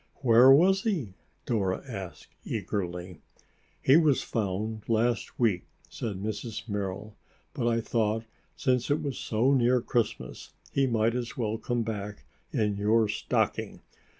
[0.23, 1.13] "Where was he?"
[1.45, 3.21] Dora asked eagerly.
[3.83, 6.67] "He was found last week," said Mrs.
[6.67, 7.15] Merrill,
[7.53, 8.23] "but I thought
[8.55, 13.81] since it was so near Christmas he might as well come back in your stocking.